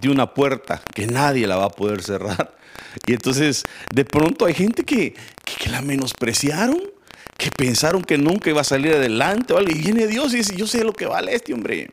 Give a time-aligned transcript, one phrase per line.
[0.00, 2.56] prometió una puerta que nadie la va a poder cerrar.
[3.06, 3.64] Y entonces,
[3.94, 6.80] de pronto hay gente que, que, la menospreciaron,
[7.36, 9.52] que pensaron que nunca iba a salir adelante.
[9.52, 9.72] ¿vale?
[9.72, 11.90] Y viene Dios y dice, yo sé lo que vale este hombre.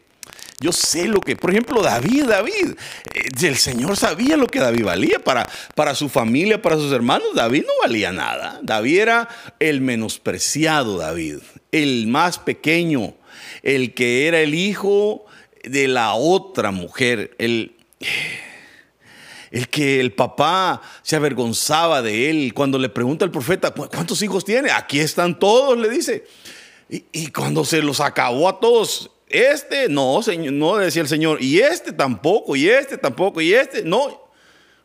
[0.60, 2.76] Yo sé lo que, por ejemplo, David, David,
[3.14, 7.28] eh, el Señor sabía lo que David valía para, para su familia, para sus hermanos.
[7.36, 8.60] David no valía nada.
[8.64, 9.30] David era
[9.60, 11.38] el menospreciado David,
[11.72, 13.14] el más pequeño,
[13.62, 15.26] el que era el hijo
[15.64, 17.77] de la otra mujer, el,
[19.52, 22.54] el que el papá se avergonzaba de él.
[22.54, 24.72] Cuando le pregunta al profeta, ¿cuántos hijos tiene?
[24.72, 26.26] Aquí están todos, le dice.
[26.90, 31.60] Y, cuando se los acabó a todos, este no, señor, no decía el Señor, y
[31.60, 34.30] este tampoco, y este tampoco, y este no.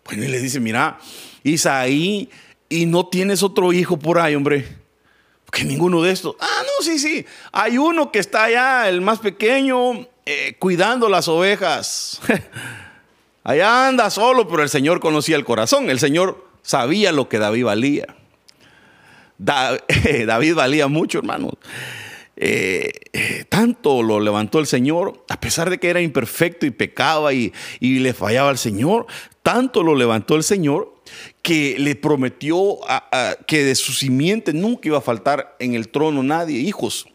[0.05, 0.99] Bueno, y le dice, mira,
[1.45, 2.29] Isaí,
[2.69, 4.67] y no tienes otro hijo por ahí, hombre.
[5.53, 6.35] Que ninguno de estos.
[6.41, 7.27] Ah, no, sí, sí.
[7.53, 12.21] Hay uno que está allá, el más pequeño, eh, cuidando las ovejas.
[13.45, 15.91] allá anda solo, pero el Señor conocía el corazón.
[15.91, 18.17] El Señor sabía lo que David valía.
[19.39, 21.55] David valía mucho, hermanos.
[22.37, 27.33] Eh, eh, tanto lo levantó el Señor, a pesar de que era imperfecto y pecaba
[27.35, 29.07] y, le fallaba al Señor,
[29.43, 30.95] tanto lo levantó el Señor
[31.43, 32.79] que le prometió
[33.47, 37.07] que de su simiente nunca iba a faltar en el trono nadie, hijos,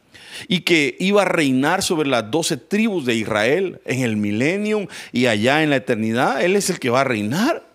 [0.48, 5.28] y que iba a reinar sobre las doce tribus de Israel en el milenio y
[5.28, 6.42] allá en la eternidad.
[6.42, 7.66] Él es el que va a reinar.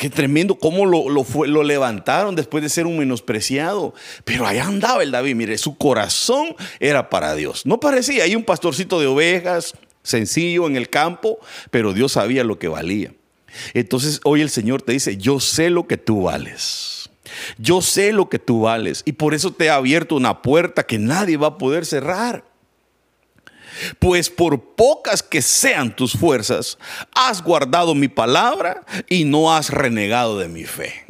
[0.00, 3.94] Qué, tremendo cómo lo, lo, levantaron después de ser un menospreciado.
[4.24, 7.66] Pero allá andaba el David, mire, su corazón era para Dios.
[7.66, 11.40] No parecía, hay un pastorcito de ovejas, sencillo en el campo,
[11.72, 13.12] pero Dios sabía lo que valía.
[13.74, 16.95] Entonces hoy el Señor te dice, yo sé lo que tú vales.
[17.58, 20.98] Yo sé lo que tú vales y por eso te he abierto una puerta que
[20.98, 22.44] nadie va a poder cerrar.
[23.98, 26.78] Pues por pocas que sean tus fuerzas,
[27.14, 31.04] has guardado mi palabra y no has renegado de mi fe.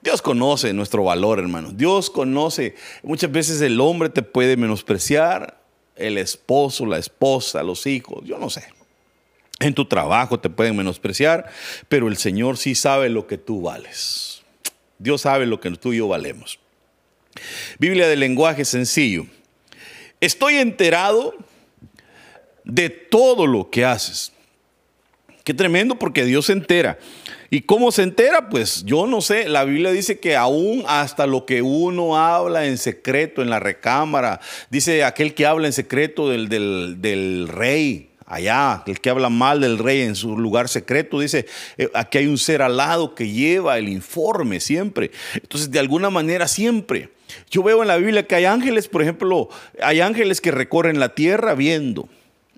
[0.00, 1.70] Dios conoce nuestro valor, hermano.
[1.72, 2.76] Dios conoce.
[3.02, 5.60] Muchas veces el hombre te puede menospreciar,
[5.96, 8.64] el esposo, la esposa, los hijos, yo no sé.
[9.60, 11.50] En tu trabajo te pueden menospreciar,
[11.88, 14.37] pero el Señor sí sabe lo que tú vales.
[14.98, 16.58] Dios sabe lo que tú y yo valemos.
[17.78, 19.26] Biblia de lenguaje sencillo.
[20.20, 21.34] Estoy enterado
[22.64, 24.32] de todo lo que haces.
[25.44, 26.98] Qué tremendo porque Dios se entera.
[27.50, 28.50] ¿Y cómo se entera?
[28.50, 29.48] Pues yo no sé.
[29.48, 34.40] La Biblia dice que aún hasta lo que uno habla en secreto en la recámara,
[34.68, 39.78] dice aquel que habla en secreto del, del, rey, allá, el que habla mal del
[39.78, 41.46] rey en su lugar secreto, dice,
[41.78, 45.10] eh, aquí hay un ser alado que lleva el informe siempre.
[45.34, 47.10] Entonces, de alguna manera, siempre.
[47.50, 49.48] Yo veo en la Biblia que hay ángeles, por ejemplo,
[49.82, 52.08] hay ángeles que recorren la tierra viendo.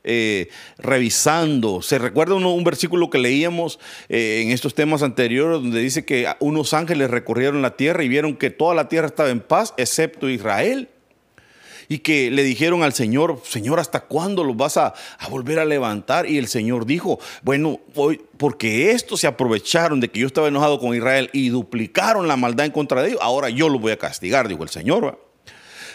[0.02, 0.48] Eh,
[0.78, 1.82] revisando.
[1.82, 6.72] Se recuerda un versículo que leíamos eh, en estos temas anteriores donde dice que unos
[6.72, 10.88] ángeles recorrieron la tierra y vieron que toda la tierra estaba en paz, excepto Israel.
[11.90, 14.94] Y que le dijeron al Señor, Señor, ¿hasta cuándo los vas a,
[15.28, 16.24] volver a levantar?
[16.24, 20.78] Y el Señor dijo, bueno, hoy, porque estos se aprovecharon de que yo estaba enojado
[20.78, 23.98] con Israel y duplicaron la maldad en contra de ellos, ahora yo los voy a
[23.98, 25.29] castigar, dijo el Señor.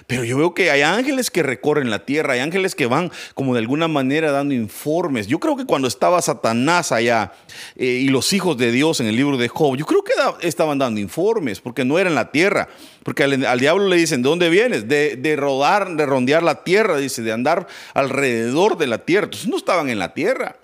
[0.07, 3.53] Pero yo veo que hay ángeles que recorren la tierra, hay ángeles que van como
[3.53, 5.25] de alguna manera dando informes.
[5.25, 7.33] Yo creo que cuando estaba Satanás allá
[7.75, 10.13] eh, y los hijos de Dios en el libro de Job, yo creo que
[10.47, 12.69] estaban dando informes porque no era en la tierra.
[13.03, 14.88] Porque al, diablo le dicen, ¿de dónde vienes?
[14.88, 19.25] De, de, rodar, de rondear la tierra, dice, de andar alrededor de la tierra.
[19.25, 20.55] Entonces no estaban en la tierra.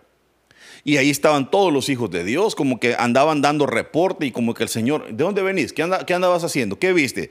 [0.83, 4.53] Y ahí estaban todos los hijos de Dios, como que andaban dando reporte y como
[4.53, 5.73] que el Señor, ¿de dónde venís?
[5.73, 6.79] ¿Qué, anda, qué andabas haciendo?
[6.79, 7.29] ¿Qué viste?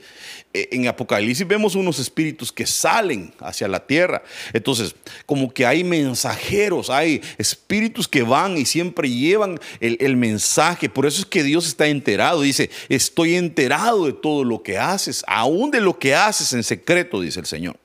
[0.53, 4.23] Eh, en Apocalipsis vemos unos espíritus que salen hacia la tierra.
[4.53, 4.95] Entonces,
[5.25, 10.89] como que hay mensajeros, hay espíritus que van y siempre llevan el, el mensaje.
[10.89, 12.41] Por eso es que Dios está enterado.
[12.41, 17.19] Dice, estoy enterado de todo lo que haces, aún de lo que haces en secreto,
[17.19, 17.77] dice el Señor.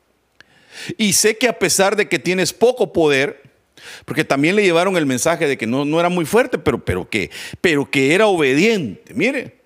[0.96, 3.42] Y sé que a pesar de que tienes poco poder,
[4.04, 7.08] porque también le llevaron el mensaje de que no, no era muy fuerte, pero, pero,
[7.08, 7.30] que,
[7.60, 9.14] pero que era obediente.
[9.14, 9.56] Mire,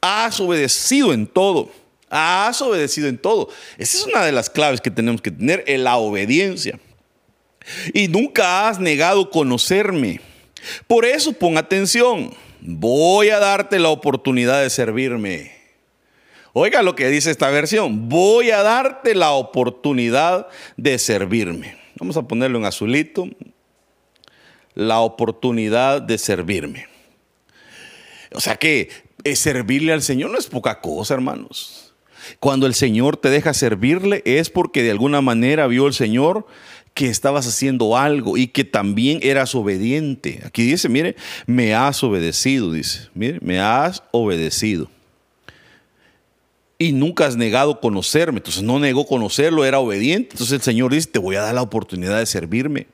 [0.00, 1.70] has obedecido en todo.
[2.08, 3.48] Has obedecido en todo.
[3.78, 6.78] Esa es una de las claves que tenemos que tener, en la obediencia.
[7.94, 10.20] Y nunca has negado conocerme.
[10.86, 12.34] Por eso pon atención.
[12.60, 15.52] Voy a darte la oportunidad de servirme.
[16.52, 18.08] Oiga lo que dice esta versión.
[18.08, 21.76] Voy a darte la oportunidad de servirme.
[21.98, 23.28] Vamos a ponerlo en azulito
[24.74, 26.86] la oportunidad de servirme.
[28.32, 28.88] O sea que
[29.24, 31.94] eh, servirle al Señor no es poca cosa, hermanos.
[32.38, 36.46] Cuando el Señor te deja servirle es porque de alguna manera vio el Señor
[36.94, 40.40] que estabas haciendo algo y que también eras obediente.
[40.44, 44.90] Aquí dice, mire, me has obedecido, dice, mire, me has obedecido.
[46.78, 48.38] Y nunca has negado conocerme.
[48.38, 50.30] Entonces no negó conocerlo, era obediente.
[50.32, 52.86] Entonces el Señor dice, te voy a dar la oportunidad de servirme.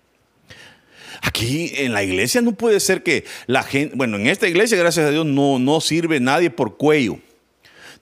[1.23, 5.07] Aquí en la iglesia no puede ser que la gente, bueno, en esta iglesia, gracias
[5.07, 7.19] a Dios, no, no sirve nadie por cuello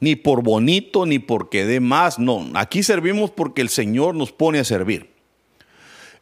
[0.00, 2.18] ni por bonito, ni porque dé más.
[2.18, 5.10] No, aquí servimos porque el Señor nos pone a servir.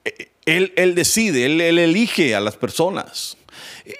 [0.05, 3.37] E, él, él decide, él, elige a las personas.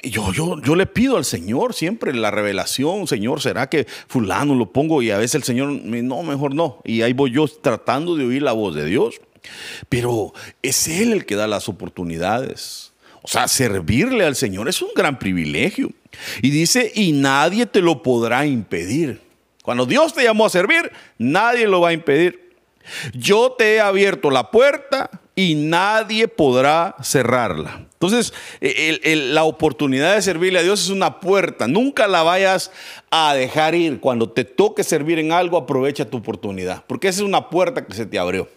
[0.05, 4.73] Yo, yo, yo le pido al Señor siempre la revelación, Señor, ¿será que fulano lo
[4.73, 5.03] pongo?
[5.03, 6.81] Y a veces el Señor no, mejor no.
[6.85, 9.21] Y ahí voy yo tratando de oír la voz de Dios.
[9.89, 12.93] Pero es Él el que da las oportunidades.
[13.23, 15.91] O sea, servirle al Señor es un gran privilegio.
[16.43, 19.21] Y dice, y nadie te lo podrá impedir.
[19.63, 22.53] Cuando Dios te llamó a servir, nadie lo va a impedir.
[23.15, 27.87] Yo te he abierto la puerta y nadie podrá cerrarla.
[27.93, 31.69] Entonces, la oportunidad de servirle a Dios es una puerta.
[31.69, 32.73] Nunca la vayas
[33.11, 34.01] a dejar ir.
[34.01, 37.95] Cuando te toque servir en algo, aprovecha tu oportunidad, porque esa es una puerta que
[37.95, 38.49] se te abrió.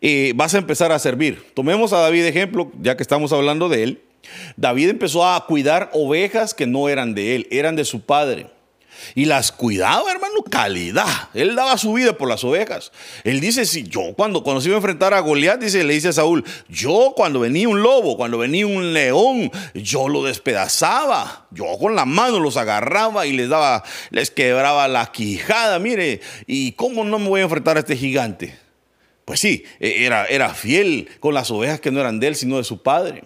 [0.00, 1.52] Y vas a empezar a servir.
[1.54, 4.02] Tomemos a David ejemplo, ya que estamos hablando de él.
[4.56, 8.48] David empezó a cuidar ovejas que no eran de él, eran de su padre.
[9.14, 11.28] Y las cuidaba, hermano, calidad.
[11.34, 12.92] Él daba su vida por las ovejas.
[13.24, 16.08] Él dice, si yo cuando, cuando se iba a enfrentar a Goliat, dice, le dice
[16.08, 21.46] a Saúl, yo cuando venía un lobo, cuando venía un león, yo lo despedazaba.
[21.50, 25.78] Yo con la mano los agarraba y les daba, les quebraba la quijada.
[25.78, 28.58] Mire, ¿y cómo no me voy a enfrentar a este gigante?
[29.24, 32.58] Pues sí, e, era, era fiel con las ovejas que no eran de él, sino
[32.58, 33.24] de su padre.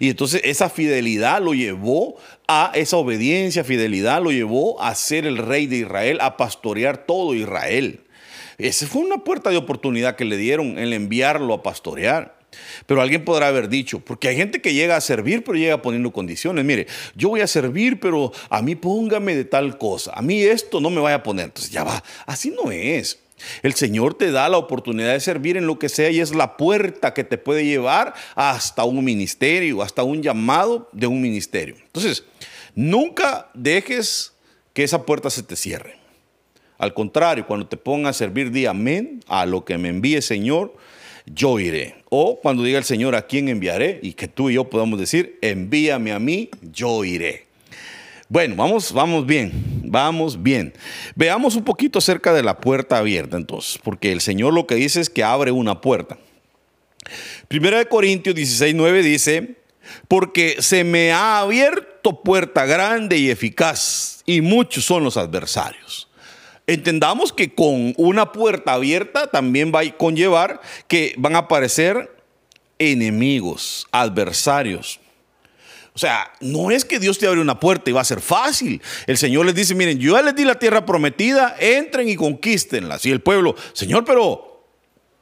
[0.00, 2.16] Y entonces esa fidelidad lo llevó
[2.48, 7.34] a esa obediencia, fidelidad lo llevó a ser el rey de Israel, a pastorear todo
[7.34, 8.00] Israel.
[8.58, 12.34] Esa fue una puerta de oportunidad que le dieron el enviarlo a pastorear.
[12.86, 16.12] Pero alguien podrá haber dicho, porque hay gente que llega a servir, pero llega poniendo
[16.12, 16.64] condiciones.
[16.64, 16.86] Mire,
[17.16, 20.12] yo voy a servir, pero a mí póngame de tal cosa.
[20.14, 21.46] A mí esto no me vaya a poner.
[21.46, 22.02] Entonces ya va.
[22.26, 23.18] Así no es.
[23.62, 26.56] El Señor te da la oportunidad de servir en lo que sea y es la
[26.56, 31.76] puerta que te puede llevar hasta un ministerio, hasta un llamado de un ministerio.
[31.84, 32.24] Entonces,
[32.74, 34.34] nunca dejes
[34.72, 35.98] que esa puerta se te cierre.
[36.78, 40.74] Al contrario, cuando te ponga a servir, di amén a lo que me envíe Señor,
[41.26, 41.96] yo iré.
[42.10, 45.38] O cuando diga el Señor a quién enviaré y que tú y yo podamos decir,
[45.40, 47.46] envíame a mí, yo iré.
[48.34, 49.52] Bueno, vamos, vamos bien,
[49.84, 50.74] vamos bien.
[51.14, 55.00] Veamos un poquito acerca de la puerta abierta entonces, porque el Señor lo que dice
[55.00, 56.18] es que abre una puerta.
[57.46, 59.58] Primera de Corintios 16, 9 dice,
[60.08, 66.08] porque se me ha abierto puerta grande y eficaz, y muchos son los adversarios.
[66.66, 72.10] Entendamos que con una puerta abierta también va a conllevar que van a aparecer
[72.80, 74.98] enemigos, adversarios.
[75.94, 78.82] O sea, no es que Dios te abre una puerta y va a ser fácil.
[79.06, 82.98] El Señor les dice, miren, yo les di la tierra prometida, entren y conquístenla.
[83.00, 84.53] Y el pueblo, Señor, pero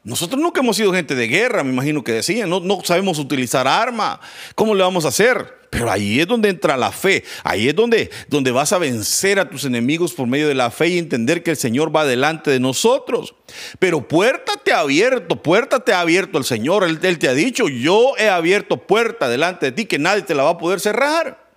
[0.05, 3.69] nosotros nunca hemos sido gente de guerra, me imagino que decían, no, no sabemos utilizar
[3.69, 4.21] arma.
[4.57, 5.63] ¿Cómo le vamos a hacer?
[5.71, 7.25] Pero ahí es donde entra la fe.
[7.45, 10.89] Ahí es donde, donde vas a vencer a tus enemigos por medio de la fe
[10.89, 13.37] y entender que el Señor va delante de nosotros.
[13.79, 16.83] Pero puerta te ha abierto, puerta te ha abierto el Señor.
[16.85, 20.43] Él, te ha dicho, yo he abierto puerta delante de ti que nadie te la
[20.43, 21.49] va a poder cerrar.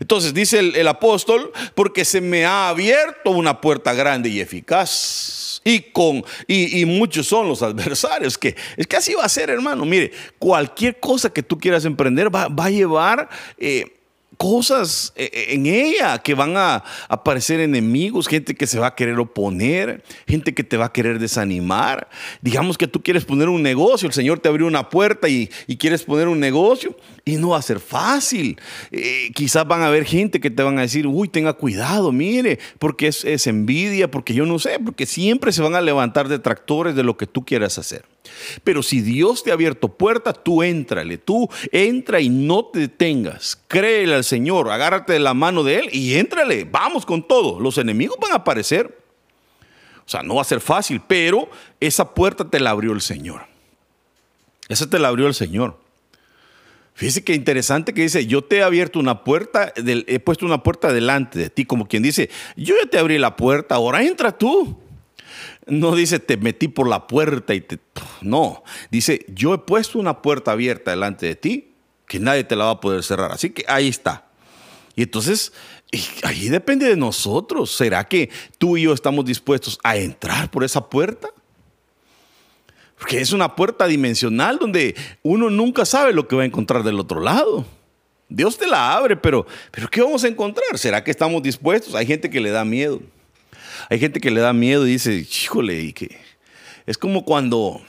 [0.00, 5.80] Entonces dice el apóstol, porque se me ha abierto una puerta grande y eficaz y,
[5.80, 8.38] con, y, muchos son los adversarios.
[8.38, 9.84] Que, es que así va a ser, hermano.
[9.84, 13.28] Mire, cualquier cosa que tú quieras emprender va, va a llevar
[13.58, 14.01] eh,
[14.42, 18.94] cosas eh, eh, en ella que van a aparecer enemigos, gente que se va a
[18.96, 22.08] querer oponer, gente que te va a querer desanimar.
[22.40, 26.02] Digamos que tú quieres poner un negocio, el Señor te abrió una puerta y, quieres
[26.02, 28.60] poner un negocio y no va a ser fácil.
[28.90, 32.58] Eh, quizás van a haber gente que te van a decir, uy, tenga cuidado, mire,
[32.80, 36.96] porque es, es envidia, porque yo no sé, porque siempre se van a levantar detractores
[36.96, 38.11] de lo que tú quieras hacer.
[38.64, 43.60] Pero si Dios te ha abierto puerta, tú éntrale, tú entra y no te detengas.
[43.68, 46.64] Créele al Señor, agárrate de la mano de Él y éntrale.
[46.64, 47.60] Vamos con todo.
[47.60, 48.98] Los enemigos van a aparecer.
[50.04, 51.48] O sea, no va a ser fácil, pero
[51.80, 53.46] esa puerta te la abrió el Señor.
[54.68, 55.78] Esa te la abrió el Señor.
[56.94, 60.92] Fíjese qué interesante que dice, yo te he abierto una puerta, he puesto una puerta
[60.92, 64.78] delante de ti, como quien dice, yo ya te abrí la puerta, ahora entra tú.
[65.66, 67.78] No dice, te metí por la puerta y te...
[68.20, 71.72] No, dice, yo he puesto una puerta abierta delante de ti
[72.06, 73.32] que nadie te la va a poder cerrar.
[73.32, 74.26] Así que ahí está.
[74.96, 75.52] Y entonces,
[76.24, 77.70] ahí depende de nosotros.
[77.74, 81.28] ¿Será que tú y yo estamos dispuestos a entrar por esa puerta?
[82.98, 87.00] Porque es una puerta dimensional donde uno nunca sabe lo que va a encontrar del
[87.00, 87.64] otro lado.
[88.28, 90.78] Dios te la abre, pero, pero ¿qué vamos a encontrar?
[90.78, 91.94] ¿Será que estamos dispuestos?
[91.94, 93.00] Hay gente que le da miedo.
[93.90, 96.16] Hay gente que le da miedo y dice, híjole, y que
[96.86, 97.80] es como cuando,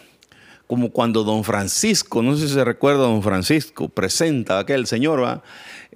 [0.68, 5.44] como cuando don Francisco, no sé si se recuerda, don Francisco presenta aquel señor ¿va?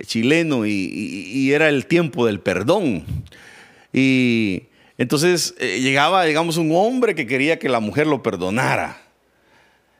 [0.05, 3.05] chileno y, era el tiempo del perdón.
[3.93, 4.63] Y
[4.97, 9.01] entonces eh, llegaba, digamos, un hombre que quería que la mujer lo perdonara.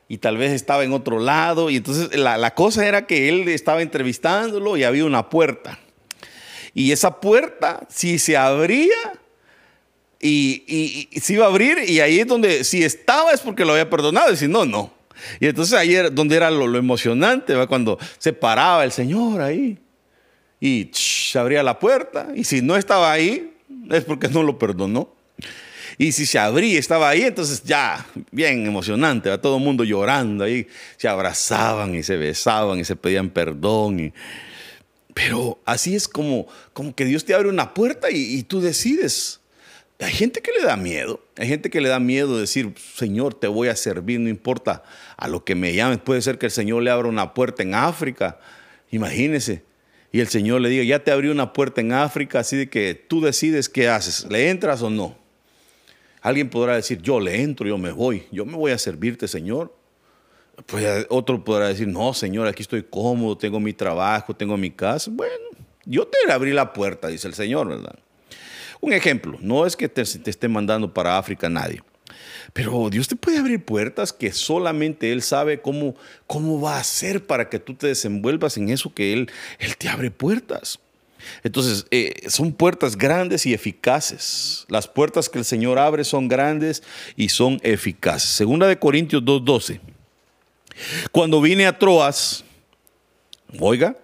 [0.10, 1.70] Y tal vez estaba en otro lado.
[1.70, 5.80] Y entonces la, la cosa era que él estaba entrevistándolo y había una puerta.
[6.74, 8.96] Y esa puerta, si se abría,
[10.20, 13.74] y, y, se iba a abrir y ahí es donde, si estaba es porque lo
[13.74, 14.98] había perdonado, y si no, no.
[15.40, 19.78] Y entonces ahí era donde era lo, emocionante, cuando se paraba el Señor ahí
[20.60, 23.54] y se abría la puerta y si no estaba ahí
[23.90, 25.14] es porque no lo perdonó.
[26.00, 30.44] Y si se abría, estaba ahí, entonces ya, bien emocionante, va todo el mundo llorando
[30.44, 34.14] ahí, se abrazaban y se besaban y se pedían perdón.
[35.16, 39.40] pero así es como, como que Dios te abre una puerta y, y tú decides
[40.00, 43.48] hay gente que le da miedo, hay gente que le da miedo decir, Señor, te
[43.48, 44.84] voy a servir, no importa
[45.16, 45.98] a lo que me llames.
[45.98, 48.40] Puede ser que el Señor le abra una puerta en África,
[48.92, 49.64] imagínese.
[50.12, 52.94] Y el Señor le diga, ya te abrió una puerta en África, así de que
[52.94, 55.18] tú decides qué haces, ¿le entras o no?
[56.22, 59.76] Alguien podrá decir, yo le entro, yo me voy, yo me voy a servirte, Señor.
[60.66, 65.10] Pues otro podrá decir, no, Señor, aquí estoy cómodo, tengo mi trabajo, tengo mi casa.
[65.14, 65.46] Bueno,
[65.86, 67.98] yo te abrí la puerta, dice el Señor, ¿verdad?
[68.80, 71.82] Un ejemplo, no es que te, esté mandando para África nadie,
[72.54, 77.26] pero Dios te puede abrir puertas que solamente Él sabe cómo, cómo va a hacer
[77.26, 80.80] para que tú te desenvuelvas en eso que Él, él te abre puertas.
[81.44, 84.66] Entonces, eh, son puertas grandes y eficaces.
[84.70, 86.84] Las puertas que el Señor abre son grandes
[87.16, 88.30] y son eficaces.
[88.30, 89.80] Segunda de Corintios 2.12.
[91.12, 92.44] Cuando vine a Troas,
[93.60, 93.98] oiga,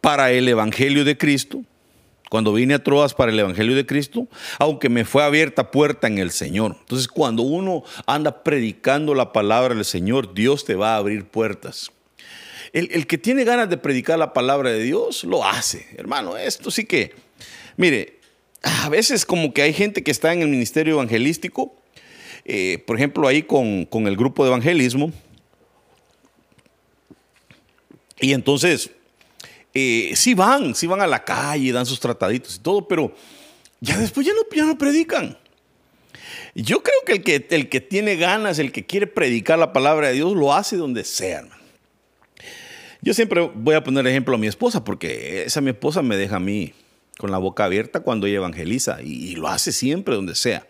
[0.00, 1.62] para el Evangelio de Cristo,
[2.32, 4.26] cuando vine a Troas para el Evangelio de Cristo,
[4.58, 6.78] aunque me fue abierta puerta en el Señor.
[6.80, 11.92] Entonces, cuando uno anda predicando la palabra del Señor, Dios te va a abrir puertas.
[12.72, 15.86] El, que tiene ganas de predicar la palabra de Dios, lo hace.
[15.98, 17.14] Hermano, esto sí que,
[17.76, 18.18] mire,
[18.62, 21.76] a veces como que hay gente que está en el ministerio evangelístico,
[22.46, 25.12] eh, por ejemplo, ahí con, con el grupo de evangelismo,
[28.18, 28.90] y entonces
[29.74, 33.14] eh, sí van, sí van a la calle, dan sus trataditos y todo, pero
[33.80, 35.38] ya después ya no, ya no predican.
[36.54, 40.08] Yo creo que el, que el que tiene ganas, el que quiere predicar la palabra
[40.08, 41.44] de Dios, lo hace donde sea.
[43.00, 46.36] Yo siempre voy a poner ejemplo a mi esposa, porque esa mi esposa me deja
[46.36, 46.74] a mí
[47.18, 50.66] con la boca abierta cuando ella evangeliza y, lo hace siempre donde sea.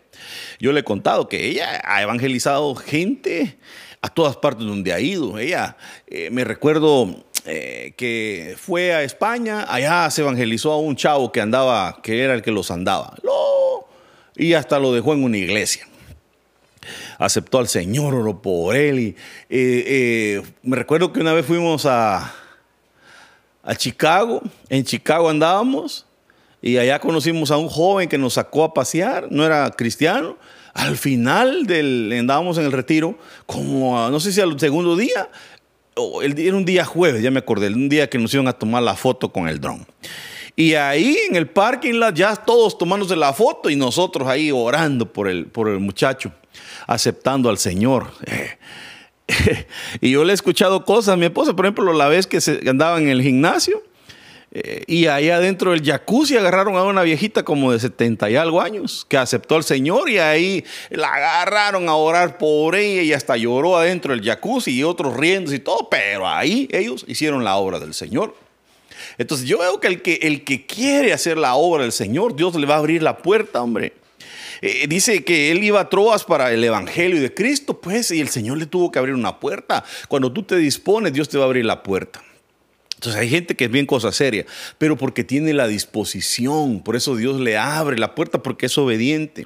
[0.59, 3.57] Yo le he contado que ella ha evangelizado gente
[4.01, 5.37] a todas partes donde ha ido.
[5.37, 11.31] Ella, eh, me recuerdo eh, que fue a España, allá se evangelizó a un chavo
[11.31, 13.15] que andaba, que era el que los andaba.
[14.35, 15.87] y hasta lo dejó en una iglesia.
[17.17, 18.99] Aceptó al Señor, oró por él.
[18.99, 19.15] Y, eh,
[19.49, 22.33] eh, me recuerdo que una vez fuimos a,
[23.61, 26.05] a Chicago, en Chicago andábamos,
[26.61, 30.37] y allá conocimos a un joven que nos sacó a pasear, no era cristiano.
[30.73, 35.29] Al final del, andábamos en el retiro, como no sé si al segundo día,
[36.21, 38.95] era un día jueves, ya me acordé, un día que nos iban a tomar la
[38.95, 39.85] foto con el dron.
[40.55, 45.11] Y ahí en el parking lot ya todos tomándose la foto y nosotros ahí orando
[45.11, 46.31] por el, por el muchacho,
[46.85, 48.11] aceptando al Señor.
[50.01, 52.61] y yo le he escuchado cosas a mi esposa, por ejemplo, la vez que se
[52.69, 53.81] andaba en el gimnasio
[54.85, 59.05] y ahí adentro del jacuzzi agarraron a una viejita como de 70 y algo años
[59.09, 63.77] que aceptó al Señor y ahí la agarraron a orar por ella y hasta lloró
[63.77, 67.95] adentro del jacuzzi y otros riendo y todo, pero ahí ellos hicieron la obra del
[67.95, 68.35] Señor.
[69.17, 72.55] Entonces yo veo que el que, el que quiere hacer la obra del Señor, Dios
[72.55, 73.93] le va a abrir la puerta, hombre.
[74.61, 78.29] Eh, dice que él iba a Troas para el Evangelio de Cristo, pues, y el
[78.29, 79.83] Señor le tuvo que abrir una puerta.
[80.07, 82.23] Cuando tú te dispones, Dios te va a abrir la puerta.
[83.03, 84.45] Entonces hay gente que es bien cosa seria,
[84.77, 89.45] pero porque tiene la disposición, por eso Dios le abre la puerta porque es obediente.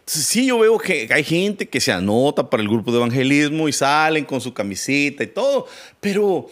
[0.00, 3.68] Entonces sí, yo veo que hay gente que se anota para el grupo de evangelismo
[3.68, 5.68] y salen con su camiseta y todo,
[6.00, 6.50] pero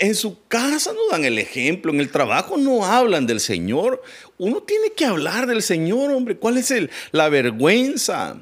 [0.00, 4.02] en su casa no dan el ejemplo, en el trabajo no hablan del Señor.
[4.38, 6.36] Uno tiene que hablar del Señor, hombre.
[6.36, 8.38] ¿Cuál es el, la vergüenza?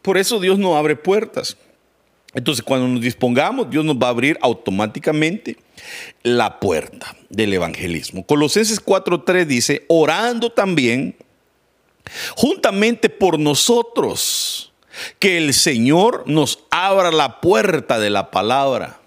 [0.00, 1.58] Por eso Dios no abre puertas.
[2.34, 5.58] Entonces, cuando nos dispongamos, Dios nos va a abrir automáticamente
[6.22, 8.24] la puerta del evangelismo.
[8.24, 11.16] Colosenses 4:3 dice, orando también
[12.36, 14.72] juntamente por nosotros,
[15.18, 18.98] que el Señor nos abra la puerta de la palabra.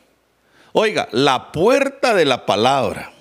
[0.74, 3.12] Oiga, la puerta de la palabra.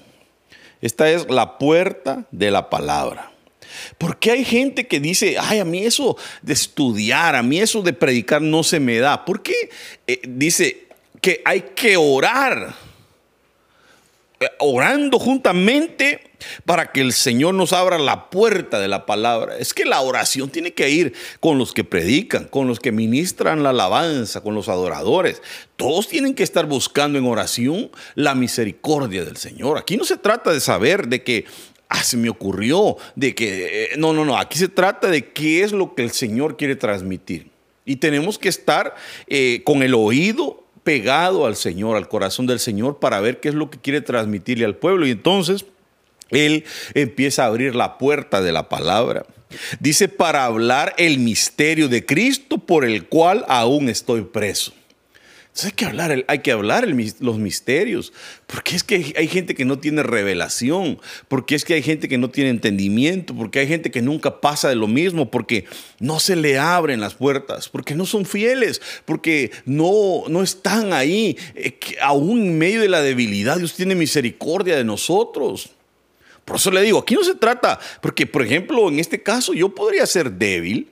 [0.80, 3.33] Esta es la puerta de la palabra.
[3.98, 7.92] Porque hay gente que dice, ay, a mí eso de estudiar, a mí eso de
[7.92, 9.24] predicar no se me da.
[9.24, 9.54] ¿Por qué
[10.06, 10.88] eh, dice
[11.20, 12.74] que hay que orar?
[14.40, 16.20] Eh, orando juntamente
[16.64, 19.56] para que el Señor nos abra la puerta de la palabra.
[19.56, 23.62] Es que la oración tiene que ir con los que predican, con los que ministran
[23.62, 25.40] la alabanza, con los adoradores.
[25.76, 29.78] Todos tienen que estar buscando en oración la misericordia del Señor.
[29.78, 31.44] Aquí no se trata de saber de que
[31.88, 35.62] ah, se me ocurrió, de que, eh, no, no, no, aquí se trata de qué
[35.62, 37.50] es lo que el Señor quiere transmitir.
[37.84, 38.94] Y tenemos que estar
[39.26, 43.54] eh, con el oído pegado al Señor, al corazón del Señor, para ver qué es
[43.54, 45.06] lo que quiere transmitirle al pueblo.
[45.06, 45.66] Y entonces
[46.30, 46.64] Él
[46.94, 49.26] empieza a abrir la puerta de la palabra.
[49.80, 54.72] Dice, para hablar el misterio de Cristo por el cual aún estoy preso
[55.62, 56.88] hay que hablar, hay que hablar
[57.20, 58.12] los misterios,
[58.48, 62.18] porque es que hay gente que no tiene revelación, porque es que hay gente que
[62.18, 65.66] no tiene entendimiento, porque hay gente que nunca pasa de lo mismo, porque
[66.00, 71.38] no se le abren las puertas, porque no son fieles, porque no, no están ahí,
[71.54, 75.70] eh, aún en medio de la debilidad, Dios tiene misericordia de nosotros.
[76.44, 79.72] Por eso le digo, aquí no se trata, porque por ejemplo, en este caso yo
[79.72, 80.90] podría ser débil,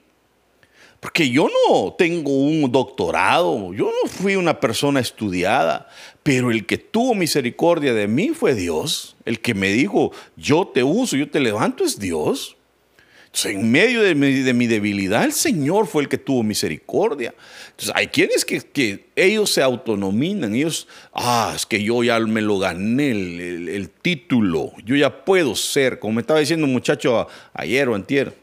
[1.02, 5.88] porque yo no tengo un doctorado, yo no fui una persona estudiada,
[6.22, 9.16] pero el que tuvo misericordia de mí fue Dios.
[9.24, 12.56] El que me dijo, yo te uso, yo te levanto es Dios.
[13.24, 17.34] Entonces, en medio de mi, debilidad, el Señor fue el que tuvo misericordia.
[17.70, 22.60] Entonces, hay quienes que, ellos se autonominan, ellos, ah, es que yo ya me lo
[22.60, 27.96] gané el, título, yo ya puedo ser, como me estaba diciendo un muchacho ayer o
[27.96, 28.41] antier,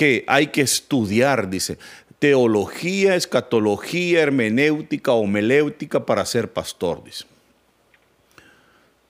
[0.00, 1.76] que hay que estudiar, dice,
[2.18, 7.26] teología, escatología, hermenéutica, homeléutica para ser pastor, dice.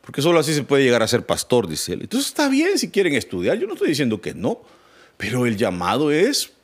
[0.01, 2.01] Porque solo así se puede llegar a ser pastor, dice él.
[2.03, 4.63] Entonces está bien si quieren estudiar, yo no estoy diciendo que no,
[5.17, 6.55] pero el llamado es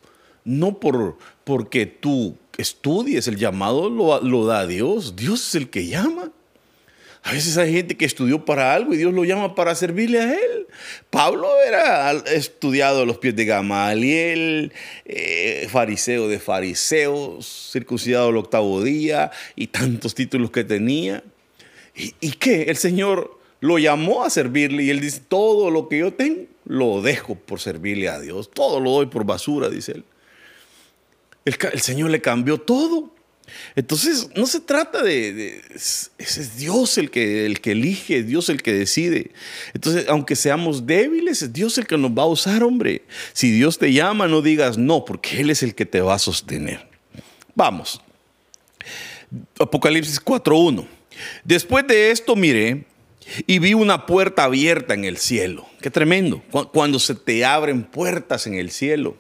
[0.43, 5.87] no por, porque tú estudies, el llamado lo, lo da Dios, Dios es el que
[5.87, 6.33] llama.
[7.27, 10.33] A veces hay gente que estudió para algo y Dios lo llama para servirle a
[10.33, 10.69] Él.
[11.11, 14.73] Pablo era estudiado a los pies de Gamaliel,
[15.05, 21.25] eh, fariseo de fariseos, circuncidado el octavo día y tantos títulos que tenía.
[21.97, 22.63] ¿Y, ¿Y qué?
[22.69, 27.03] El Señor lo llamó a servirle y Él dice, todo lo que yo tengo lo
[27.03, 28.53] dejo por servirle a Dios.
[28.53, 30.05] Todo lo doy por basura, dice Él.
[31.45, 33.16] El, el Señor le cambió todo.
[33.75, 38.63] Entonces, no se trata de, ese es Dios el que, el que elige, Dios el
[38.63, 39.33] que decide.
[39.75, 43.03] Entonces, aunque seamos débiles, es Dios el que nos va a usar, hombre.
[43.33, 46.19] Si Dios te llama, no digas no, porque Él es el que te va a
[46.19, 46.89] sostener.
[47.55, 48.01] Vamos.
[49.59, 50.87] Apocalipsis 4.1.
[51.45, 52.85] Después de esto miré
[53.47, 55.67] y vi una puerta abierta en el cielo.
[55.81, 56.43] Qué tremendo.
[56.73, 59.17] Cuando se te abren puertas en el cielo.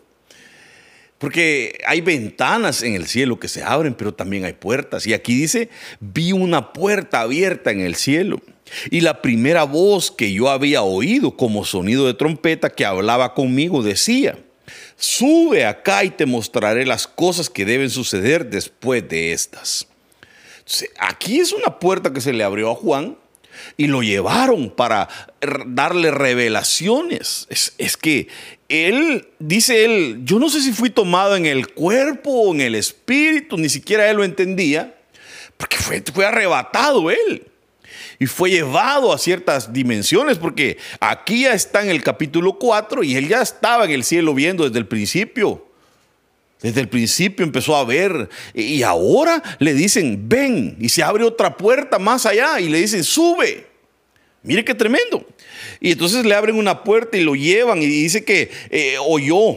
[1.18, 5.06] Porque hay ventanas en el cielo que se abren, pero también hay puertas.
[5.06, 8.42] Y aquí dice, vi una puerta abierta en el cielo.
[8.90, 13.82] Y la primera voz que yo había oído como sonido de trompeta que hablaba conmigo
[13.82, 14.38] decía,
[14.96, 19.86] sube acá y te mostraré las cosas que deben suceder después de estas.
[20.98, 23.16] aquí es una puerta que se le abrió a Juan
[23.76, 25.08] y lo llevaron para
[25.66, 27.46] darle revelaciones.
[27.48, 28.28] Es, que
[28.68, 32.74] él, dice él, yo no sé si fui tomado en el cuerpo o en el
[32.74, 34.96] espíritu, ni siquiera él lo entendía,
[35.56, 37.46] porque fue, fue arrebatado él
[38.18, 43.16] y fue llevado a ciertas dimensiones, porque aquí ya está en el capítulo 4 y
[43.16, 45.64] él ya estaba en el cielo viendo desde el principio.
[46.60, 51.56] Desde el principio empezó a ver y ahora le dicen, ven, y se abre otra
[51.56, 53.66] puerta más allá y le dicen, sube.
[54.46, 55.26] Mire qué tremendo.
[55.80, 59.56] Y entonces le abren una puerta y lo llevan y dice que eh, oyó,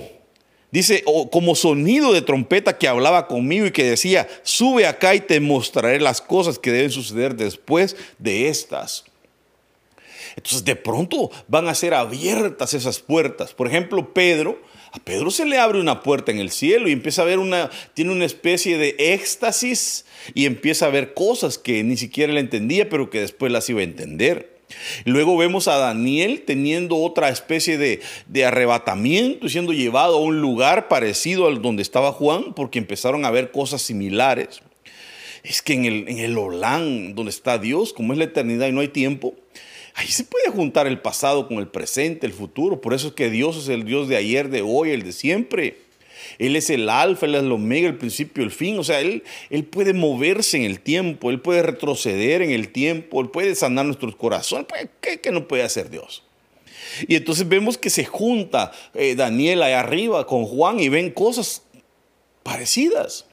[0.72, 5.40] dice, como sonido de trompeta que hablaba conmigo y que decía, sube acá y te
[5.40, 9.06] mostraré las cosas que deben suceder después de estas.
[10.36, 13.54] Entonces de pronto van a ser abiertas esas puertas.
[13.54, 14.60] Por ejemplo, Pedro
[14.92, 17.70] a Pedro se le abre una puerta en el cielo y empieza a ver una,
[17.94, 22.90] tiene una especie de éxtasis y empieza a ver cosas que ni siquiera le entendía,
[22.90, 24.59] pero que después las iba a entender.
[25.06, 30.88] Luego vemos a Daniel teniendo otra especie de, de, arrebatamiento siendo llevado a un lugar
[30.88, 34.62] parecido al donde estaba Juan, porque empezaron a ver cosas similares.
[35.44, 38.82] Es que en el, en el donde está Dios, como es la eternidad y no
[38.82, 39.36] hay tiempo,
[39.96, 42.80] Ahí se puede juntar el pasado con el presente, el futuro.
[42.80, 45.78] Por eso es que Dios es el Dios de ayer, de hoy, el de siempre.
[46.38, 48.78] Él es el alfa, Él es el omega, el principio, el fin.
[48.80, 53.22] O sea, Él, él puede moverse en el tiempo, Él puede retroceder en el tiempo,
[53.22, 54.68] Él puede sanar nuestros corazones.
[55.02, 56.24] ¿Qué, no puede hacer Dios?
[57.08, 61.64] Y entonces vemos que se junta eh, Daniel ahí arriba con Juan y ven cosas
[62.44, 63.26] parecidas.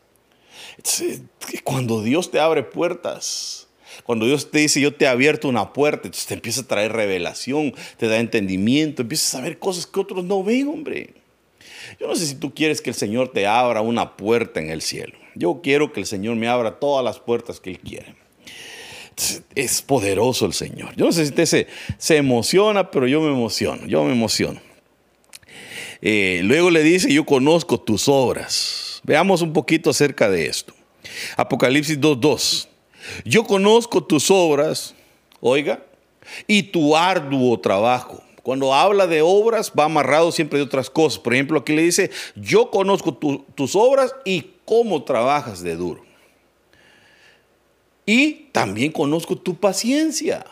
[1.65, 3.67] cuando Dios te abre puertas,
[4.05, 6.93] cuando Dios te dice, yo te he abierto una puerta, entonces te empieza a traer
[6.93, 11.15] revelación, te da entendimiento, empiezas a ver cosas que otros no ven, hombre.
[12.01, 14.83] Yo no sé si tú quieres que el Señor te abra una puerta en el
[14.83, 15.17] cielo.
[15.35, 18.15] Yo quiero que el Señor me abra todas las puertas que Él quiere.
[19.55, 20.95] Es poderoso el Señor.
[20.97, 21.67] Yo no sé si usted se,
[21.99, 24.61] se emociona, pero yo me emociono, yo me emociono.
[26.03, 29.01] Eh, luego le dice, yo conozco tus obras.
[29.05, 30.75] Veamos un poquito acerca de esto.
[31.37, 32.69] Apocalipsis 2.2.
[33.25, 34.95] Yo conozco tus obras,
[35.41, 35.85] oiga,
[36.47, 38.23] y tu arduo trabajo.
[38.47, 41.19] Cuando habla de obras, va amarrado siempre de otras cosas.
[41.19, 46.05] Por ejemplo, aquí le dice, yo conozco tus obras y cómo trabajas de duro.
[48.07, 50.47] Y también conozco tu paciencia.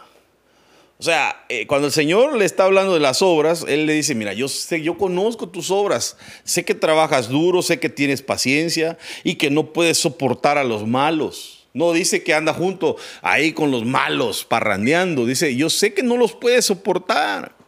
[0.98, 4.16] O sea, eh, cuando el Señor le está hablando de las obras, Él le dice,
[4.16, 8.98] mira, yo sé, yo conozco tus obras, sé que trabajas duro, sé que tienes paciencia
[9.22, 11.68] y que no puedes soportar a los malos.
[11.72, 15.26] No dice que anda junto ahí con los malos, parrandeando.
[15.26, 17.62] Dice, yo sé que no los puedes soportar.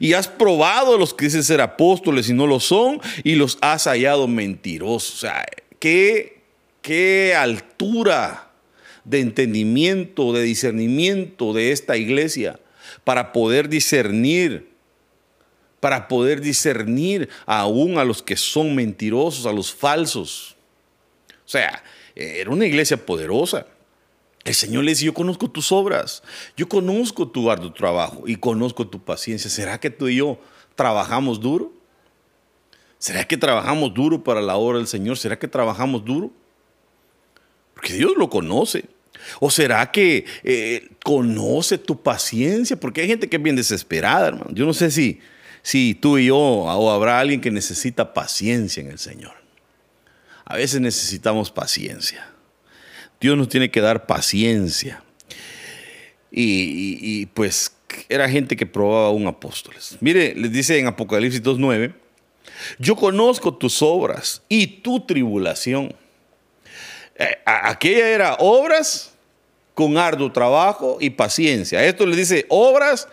[0.00, 3.58] Y has probado a los que dicen ser apóstoles y no lo son, y los
[3.60, 5.14] has hallado mentirosos.
[5.14, 5.44] O sea,
[5.78, 6.42] qué,
[6.82, 8.50] qué altura
[9.04, 12.58] de entendimiento, de discernimiento de esta iglesia
[13.04, 14.70] para poder discernir,
[15.80, 20.56] para poder discernir aún a los que son mentirosos, a los falsos.
[21.44, 21.82] O sea,
[22.16, 23.66] era una iglesia poderosa.
[24.46, 26.22] El Señor le dice, yo conozco tus obras,
[26.56, 29.50] yo conozco tu arduo trabajo y conozco tu paciencia.
[29.50, 30.38] ¿Será que tú y yo
[30.76, 31.72] trabajamos duro?
[32.98, 35.18] ¿Será que trabajamos duro para la obra del Señor?
[35.18, 36.30] ¿Será que trabajamos duro?
[37.74, 38.84] Porque Dios lo conoce.
[39.40, 42.78] ¿O será que eh, conoce tu paciencia?
[42.78, 44.50] Porque hay gente que es bien desesperada, hermano.
[44.52, 45.18] Yo no sé si,
[45.62, 49.34] si tú y yo o habrá alguien que necesita paciencia en el Señor.
[50.44, 52.35] A veces necesitamos paciencia.
[53.20, 55.02] Dios nos tiene que dar paciencia.
[56.30, 57.72] Y, pues
[58.08, 59.96] era gente que probaba un apóstoles.
[60.00, 61.94] Mire, les dice en Apocalipsis 2.9,
[62.78, 65.94] yo conozco tus obras y tu tribulación.
[67.14, 69.14] Eh, aquella era obras
[69.72, 71.84] con arduo trabajo y paciencia.
[71.84, 73.08] Esto le dice obras,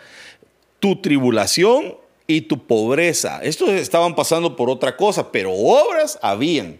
[0.80, 3.40] tu tribulación y tu pobreza.
[3.42, 6.78] Estos estaban pasando por otra cosa, pero obras habían.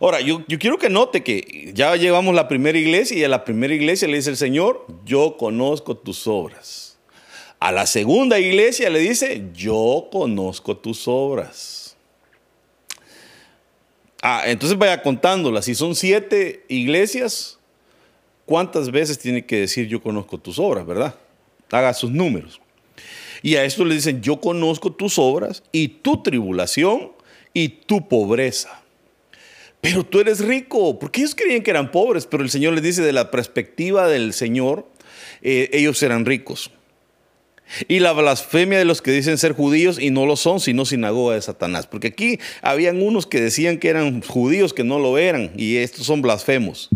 [0.00, 3.74] Ahora, yo, quiero que note que ya llevamos la primera iglesia y a la primera
[3.74, 6.98] iglesia le dice el Señor, yo conozco tus obras.
[7.58, 11.98] A la segunda iglesia le dice, yo conozco tus obras.
[14.22, 15.66] Ah, entonces vaya contándolas.
[15.66, 17.58] Si son siete iglesias,
[18.46, 21.14] ¿cuántas veces tiene que decir yo conozco tus obras, verdad?
[21.70, 22.58] Haga sus números.
[23.42, 27.12] Y a esto le dicen, yo conozco tus obras y tu tribulación
[27.52, 28.79] y tu pobreza
[29.80, 33.02] pero tú eres rico, porque ellos creían que eran pobres, pero el Señor les dice
[33.02, 34.86] de la perspectiva del Señor,
[35.42, 36.70] eh, ellos eran ricos.
[37.86, 41.36] Y la blasfemia de los que dicen ser judíos y no lo son, sino sinagoga
[41.36, 41.86] de Satanás.
[41.86, 46.06] Porque aquí habían unos que decían que eran judíos que no lo eran, y estos
[46.06, 46.88] son blasfemos.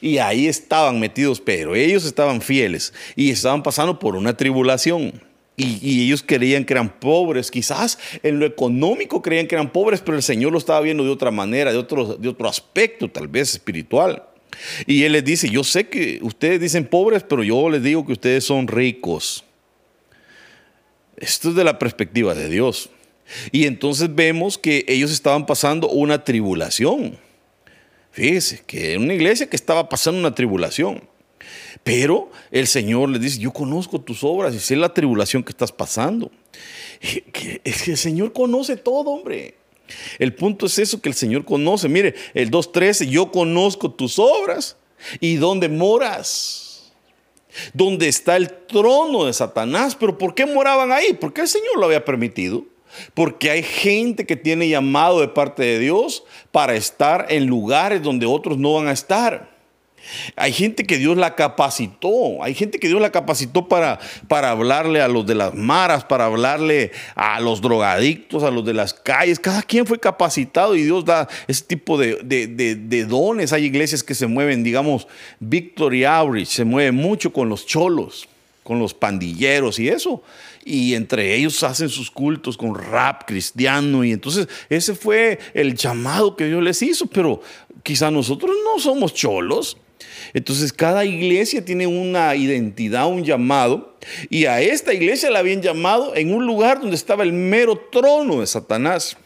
[0.00, 5.31] Y ahí estaban metidos, pero ellos estaban fieles y estaban pasando por una tribulación.
[5.56, 10.16] Y, ellos creían que eran pobres, quizás en lo económico creían que eran pobres, pero
[10.16, 13.52] el Señor lo estaba viendo de otra manera, de otro, de otro aspecto tal vez
[13.52, 14.24] espiritual.
[14.86, 18.12] Y Él les dice, yo sé que ustedes dicen pobres, pero yo les digo que
[18.12, 19.44] ustedes son ricos.
[21.16, 22.90] Esto es de la perspectiva de Dios.
[23.50, 27.18] Y entonces vemos que ellos estaban pasando una tribulación.
[28.10, 31.02] Fíjese, que en una iglesia que estaba pasando una tribulación.
[31.82, 35.72] Pero el Señor le dice, yo conozco tus obras y sé la tribulación que estás
[35.72, 36.30] pasando.
[37.00, 39.56] Es que el Señor conoce todo, hombre.
[40.18, 41.88] El punto es eso que el Señor conoce.
[41.88, 44.76] Mire, el 2.13, yo conozco tus obras
[45.20, 46.92] y dónde moras.
[47.74, 49.96] Donde está el trono de Satanás.
[49.98, 51.12] Pero ¿por qué moraban ahí?
[51.14, 52.64] Porque el Señor lo había permitido.
[53.14, 58.26] Porque hay gente que tiene llamado de parte de Dios para estar en lugares donde
[58.26, 59.51] otros no van a estar.
[60.36, 65.00] Hay gente que Dios la capacitó, hay gente que Dios la capacitó para, para hablarle
[65.00, 69.38] a los de las maras, para hablarle a los drogadictos, a los de las calles.
[69.38, 73.52] Cada quien fue capacitado y Dios da ese tipo de, dones.
[73.52, 75.06] Hay iglesias que se mueven, digamos,
[75.40, 78.28] Victory Outreach se mueve mucho con los cholos.
[78.62, 80.22] con los pandilleros y eso.
[80.64, 84.04] Y entre ellos hacen sus cultos con rap cristiano.
[84.04, 87.06] Y entonces ese fue el llamado que Dios les hizo.
[87.06, 87.40] Pero
[87.82, 89.76] quizá nosotros no somos cholos.
[90.34, 93.96] Entonces cada iglesia tiene una identidad, un llamado.
[94.30, 98.40] Y a esta iglesia la habían llamado en un lugar donde estaba el mero trono
[98.40, 99.16] de Satanás.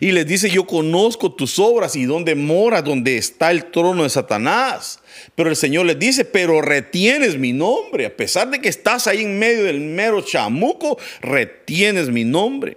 [0.00, 4.10] Y les dice, yo conozco tus obras y dónde mora, donde está el trono de
[4.10, 5.00] Satanás.
[5.34, 8.06] Pero el Señor les dice, pero retienes mi nombre.
[8.06, 12.76] A pesar de que estás ahí en medio del mero chamuco, retienes mi nombre.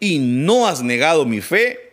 [0.00, 1.85] Y no has negado mi fe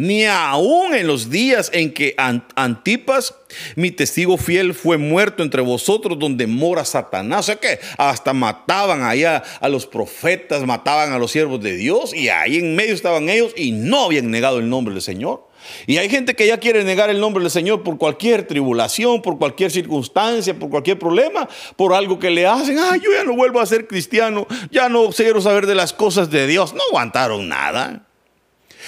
[0.00, 3.34] ni aún en los días en que Antipas,
[3.76, 7.40] mi testigo fiel, fue muerto entre vosotros donde mora Satanás.
[7.40, 12.14] O sea que hasta mataban allá a los profetas, mataban a los siervos de Dios
[12.14, 15.46] y ahí en medio estaban ellos y no habían negado el nombre del Señor.
[15.86, 19.36] Y hay gente que ya quiere negar el nombre del Señor por cualquier tribulación, por
[19.36, 22.78] cualquier circunstancia, por cualquier problema, por algo que le hacen.
[22.78, 26.30] Ah, yo ya no vuelvo a ser cristiano, ya no quiero saber de las cosas
[26.30, 26.72] de Dios.
[26.72, 28.06] No aguantaron nada.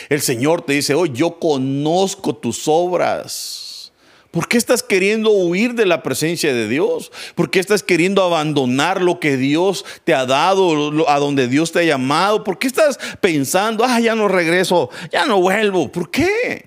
[0.09, 3.63] El Señor te dice, hoy yo conozco tus obras.
[4.33, 7.13] ¿Por qué estás queriendo huir de la presencia de Dios?
[7.35, 11.81] ¿Por qué estás queriendo abandonar lo que Dios te ha dado, a donde Dios te
[11.81, 12.43] ha llamado?
[12.43, 15.93] ¿Por qué estás pensando, ah, ya no regreso, ya no vuelvo?
[15.93, 16.65] ¿Por qué?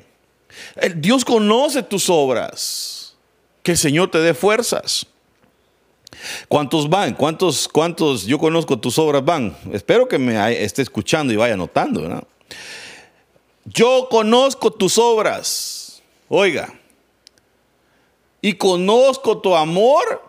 [0.96, 3.16] Dios conoce tus obras.
[3.64, 5.08] Que el Señor te dé fuerzas.
[6.48, 7.16] ¿Cuántos van?
[7.16, 9.58] ¿Cuántos, cuántos yo conozco tus obras van?
[9.74, 12.28] Espero que me esté escuchando y vaya notando, ¿no?
[13.66, 16.02] Yo conozco tus obras.
[16.30, 16.74] Oiga.
[18.42, 20.22] Y conozco tu amor,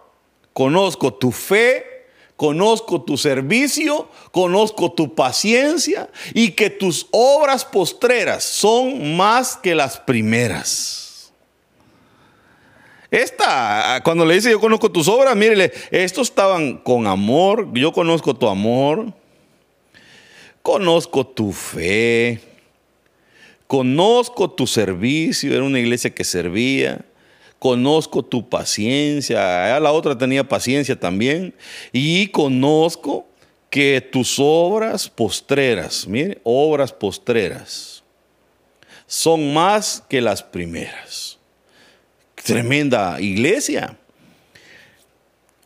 [0.54, 9.16] conozco tu fe, conozco tu servicio, conozco tu paciencia y que tus obras postreras son
[9.16, 11.32] más que las primeras.
[13.10, 18.34] Esta, cuando le dice yo conozco tus obras, mírele, estos estaban con amor, yo conozco
[18.34, 19.12] tu amor,
[20.62, 22.40] conozco tu fe,
[23.66, 27.04] Conozco tu servicio, era una iglesia que servía.
[27.58, 31.54] Conozco tu paciencia, la otra tenía paciencia también.
[31.92, 33.26] Y conozco
[33.70, 38.04] que tus obras postreras, mire, obras postreras,
[39.06, 41.38] son más que las primeras.
[42.34, 43.96] Tremenda iglesia.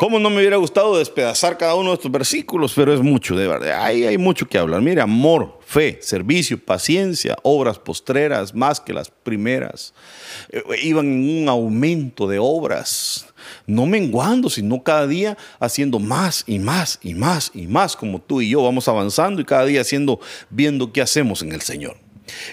[0.01, 2.73] ¿Cómo no me hubiera gustado despedazar cada uno de estos versículos?
[2.75, 3.85] Pero es mucho, de verdad.
[3.85, 4.81] Ahí hay mucho que hablar.
[4.81, 9.93] Mire, amor, fe, servicio, paciencia, obras postreras, más que las primeras.
[10.49, 13.27] Eh, iban en un aumento de obras,
[13.67, 18.41] no menguando, sino cada día haciendo más y más y más y más, como tú
[18.41, 21.99] y yo vamos avanzando y cada día haciendo, viendo qué hacemos en el Señor.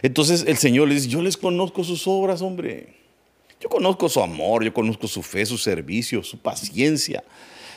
[0.01, 2.96] Entonces el Señor les dice, yo les conozco sus obras, hombre.
[3.60, 7.24] Yo conozco su amor, yo conozco su fe, su servicio, su paciencia.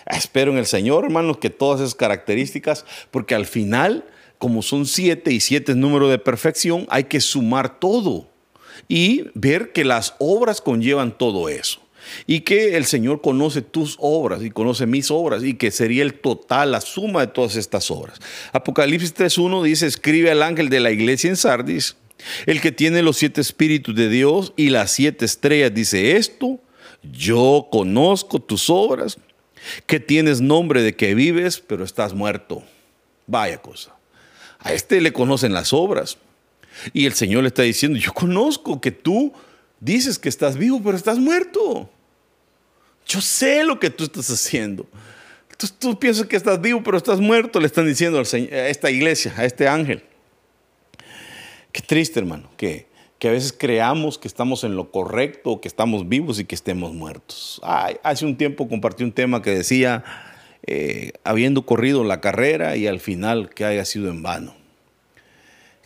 [0.07, 4.05] Espero en el Señor, hermanos, que todas esas características, porque al final,
[4.39, 8.29] como son siete y siete es número de perfección, hay que sumar todo
[8.89, 11.81] y ver que las obras conllevan todo eso.
[12.27, 16.15] Y que el Señor conoce tus obras y conoce mis obras y que sería el
[16.15, 18.19] total, la suma de todas estas obras.
[18.53, 21.97] Apocalipsis 3.1 dice, escribe al ángel de la iglesia en Sardis,
[22.47, 26.61] el que tiene los siete espíritus de Dios y las siete estrellas dice esto,
[27.03, 29.19] yo conozco tus obras,
[29.87, 32.63] que tienes nombre de que vives, pero estás muerto.
[33.27, 33.95] Vaya cosa.
[34.59, 36.19] A este le conocen las obras.
[36.93, 39.33] Y el Señor le está diciendo, yo conozco que tú
[39.81, 41.91] dices que estás vivo, pero estás muerto.
[43.07, 44.87] Yo sé lo que tú estás haciendo.
[45.57, 49.35] Tú, tú piensas que estás vivo, pero estás muerto, le están diciendo a esta iglesia,
[49.37, 50.03] a este ángel.
[51.73, 52.87] Qué triste, hermano, que,
[53.19, 56.95] que a veces creamos que estamos en lo correcto, que estamos vivos y que estemos
[56.95, 57.61] muertos.
[57.63, 60.05] hace un tiempo compartí un tema que decía,
[60.67, 64.55] eh, habiendo corrido la carrera y al final que haya sido en vano.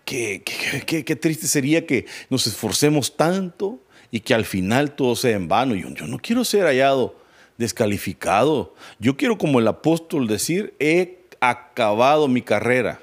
[0.05, 0.43] Qué,
[0.87, 5.75] qué, triste sería que nos esforcemos tanto y que al final todo sea en vano.
[5.75, 7.17] Yo, yo no quiero ser hallado
[7.57, 8.75] descalificado.
[8.99, 13.01] Yo quiero, como el apóstol, decir, he acabado mi carrera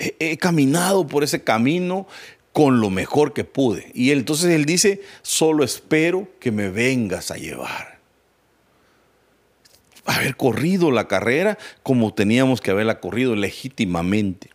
[0.00, 2.06] he, caminado por ese camino
[2.52, 3.90] con lo mejor que pude.
[3.94, 8.00] Y entonces él dice, solo espero que me vengas a llevar.
[10.06, 14.50] Haber corrido la carrera como teníamos que haberla corrido legítimamente.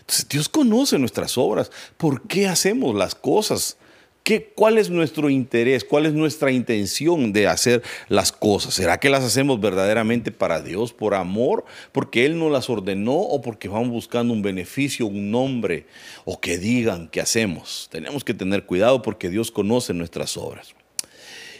[0.00, 1.70] Entonces Dios conoce nuestras obras.
[1.96, 3.78] ¿Por qué hacemos las cosas?
[4.30, 5.82] ¿Qué, ¿Cuál es nuestro interés?
[5.82, 8.74] ¿Cuál es nuestra intención de hacer las cosas?
[8.74, 13.40] ¿Será que las hacemos verdaderamente para Dios, por amor, porque Él nos las ordenó o
[13.40, 15.86] porque vamos buscando un beneficio, un nombre
[16.24, 17.88] o que digan que hacemos?
[17.90, 20.76] Tenemos que tener cuidado porque Dios conoce nuestras obras.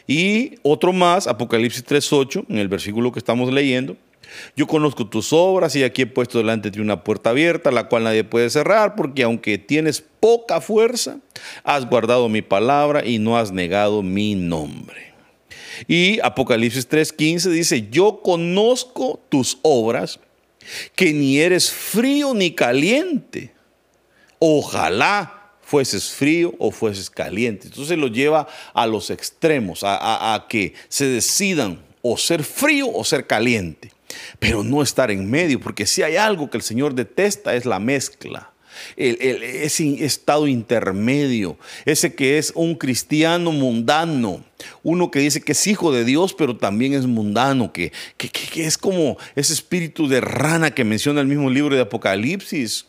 [0.07, 3.97] Y otro más, Apocalipsis 3.8, en el versículo que estamos leyendo.
[4.57, 7.89] Yo conozco tus obras y aquí he puesto delante de ti una puerta abierta, la
[7.89, 11.19] cual nadie puede cerrar, porque aunque tienes poca fuerza,
[11.65, 15.15] has guardado mi palabra y no has negado mi nombre.
[15.89, 20.21] Y Apocalipsis 3:15 dice, yo conozco tus obras,
[20.95, 23.53] que ni eres frío ni caliente.
[24.39, 27.69] Ojalá fueses frío o fueses caliente.
[27.69, 33.05] Entonces lo lleva a los extremos, a, a que se decidan o ser frío o
[33.05, 33.91] ser caliente
[34.39, 37.79] pero no estar en medio, porque si hay algo que el Señor detesta es la
[37.79, 38.53] mezcla.
[38.97, 44.45] ese estado intermedio, ese que es un cristiano mundano,
[44.83, 48.79] uno que dice que es hijo de Dios, pero también es mundano, que, que es
[48.79, 52.87] como ese espíritu de rana que menciona el mismo libro de Apocalipsis,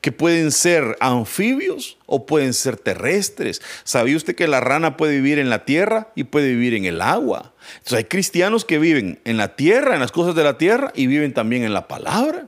[0.00, 3.62] que pueden ser anfibios o pueden ser terrestres.
[3.84, 7.00] ¿Sabía usted que la rana puede vivir en la tierra y puede vivir en el
[7.00, 7.54] agua?
[7.78, 11.06] Entonces hay cristianos que viven en la tierra, en las cosas de la tierra y
[11.06, 12.46] viven también en la palabra.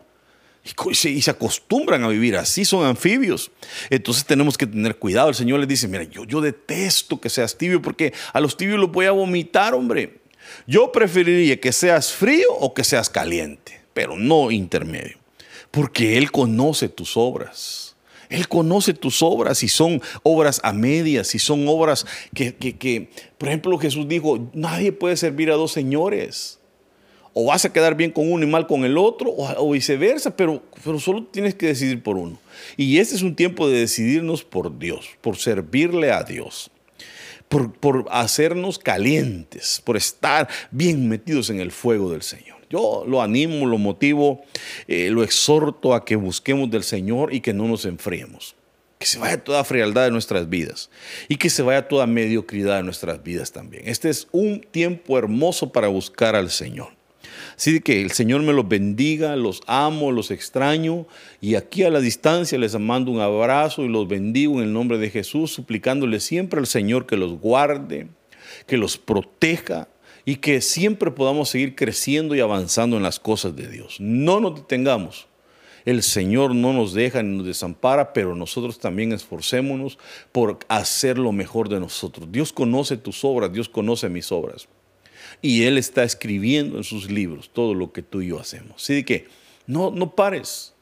[0.65, 3.51] Y se, acostumbran a vivir así, son anfibios.
[3.89, 5.31] Entonces tenemos que tener cuidado.
[5.31, 8.79] El Señor les dice, mira, yo, yo detesto que seas tibio porque a los tibios
[8.79, 10.21] los voy a vomitar, hombre.
[10.67, 15.18] Yo preferiría que seas frío o que seas caliente, pero no intermedio.
[15.79, 17.95] Porque Él conoce tus obras.
[18.29, 23.79] Él conoce tus obras y son obras a medias, y son obras que, por ejemplo,
[23.79, 26.59] Jesús dijo, nadie puede servir a dos señores.
[27.33, 30.65] O vas a quedar bien con uno y mal con el otro, o, viceversa, pero,
[30.83, 32.41] pero solo tienes que decidir por uno.
[32.77, 36.73] Y este es un tiempo de decidirnos por Dios, por servirle a Dios.
[37.49, 42.58] Por, por hacernos calientes, por estar bien metidos en el fuego del Señor.
[42.71, 44.43] Yo lo animo, lo motivo,
[44.87, 48.55] eh, lo exhorto a que busquemos del Señor y que no nos enfriemos.
[48.99, 50.91] Que se vaya toda frialdad de nuestras vidas
[51.29, 53.85] y que se vaya toda mediocridad de nuestras vidas también.
[53.87, 56.99] Este es un tiempo hermoso para buscar al Señor.
[57.57, 61.07] Así que el Señor me los bendiga, los amo, los extraño
[61.41, 64.99] y aquí a la distancia les mando un abrazo y los bendigo en el nombre
[64.99, 68.09] de Jesús, suplicándole siempre al Señor que los guarde,
[68.67, 69.89] que los proteja
[70.29, 73.97] y que siempre podamos seguir creciendo y avanzando en las cosas de Dios.
[73.99, 75.27] No nos detengamos.
[75.87, 79.99] El Señor no nos deja ni nos desampara, pero nosotros también esforcémonos
[80.31, 82.31] por hacer lo mejor de nosotros.
[82.31, 84.69] Dios conoce tus obras, Dios conoce mis obras.
[85.41, 88.83] Y Él está escribiendo en sus libros todo lo que tú y yo hacemos.
[88.83, 89.29] Así que
[89.67, 90.75] no, no pares.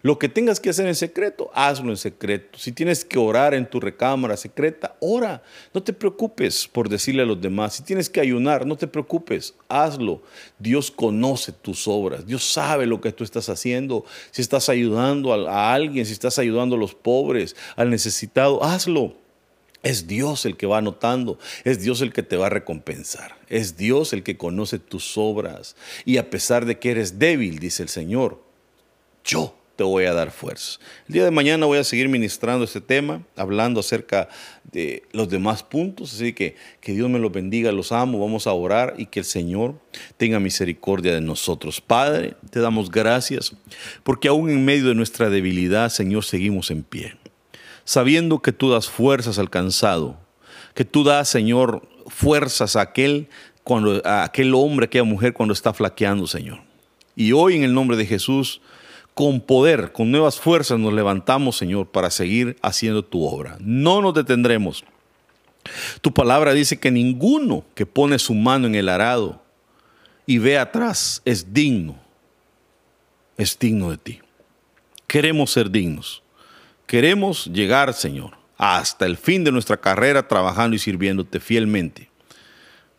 [0.00, 2.56] Lo que tengas que hacer en secreto, hazlo en secreto.
[2.56, 5.42] Si tienes que orar en tu recámara secreta, ora.
[5.74, 7.74] No te preocupes por decirle a los demás.
[7.74, 10.22] Si tienes que ayunar, no te preocupes, hazlo.
[10.56, 12.24] Dios conoce tus obras.
[12.24, 14.04] Dios sabe lo que tú estás haciendo.
[14.30, 19.16] Si estás ayudando a, alguien, si estás ayudando a los pobres, al necesitado, hazlo.
[19.82, 23.76] Es Dios el que va anotando, es Dios el que te va a recompensar, es
[23.76, 25.76] Dios el que conoce tus obras.
[26.04, 28.42] Y a pesar de que eres débil, dice el Señor,
[29.24, 30.80] yo te voy a dar fuerza.
[31.06, 34.28] El día de mañana voy a seguir ministrando este tema, hablando acerca
[34.72, 38.52] de los demás puntos, así que que Dios me los bendiga, los amo, vamos a
[38.52, 39.76] orar y que el Señor
[40.16, 41.80] tenga misericordia de nosotros.
[41.80, 43.54] Padre, te damos gracias
[44.02, 47.16] porque aún en medio de nuestra debilidad, Señor, seguimos en pie,
[47.84, 50.18] sabiendo que tú das fuerzas al cansado,
[50.74, 53.28] que tú das, Señor, fuerzas a aquel,
[53.62, 56.62] cuando, a aquel hombre, a aquella mujer cuando está flaqueando, Señor.
[57.14, 58.60] Y hoy en el nombre de Jesús,
[59.18, 63.56] con poder, con nuevas fuerzas nos levantamos, Señor, para seguir haciendo tu obra.
[63.58, 64.84] No nos detendremos.
[66.00, 69.42] Tu palabra dice que ninguno que pone su mano en el arado
[70.24, 71.98] y ve atrás es digno,
[73.36, 74.20] es digno de ti.
[75.08, 76.22] Queremos ser dignos.
[76.86, 82.07] Queremos llegar, Señor, hasta el fin de nuestra carrera trabajando y sirviéndote fielmente.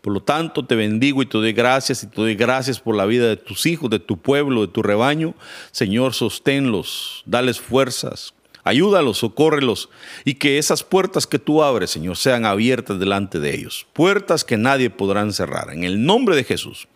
[0.02, 3.06] Por lo tanto, te bendigo y te doy gracias y te doy gracias por la
[3.06, 5.36] vida de tus hijos, de tu pueblo, de tu rebaño.
[5.72, 8.34] Señor, sosténlos, dales fuerzas,
[8.64, 9.90] ayúdalos, socórrelos
[10.24, 13.88] y que esas puertas que tú abres, Señor, sean abiertas delante de ellos.
[13.92, 15.74] Puertas que nadie podrán cerrar.
[15.74, 16.88] En el nombre de Jesús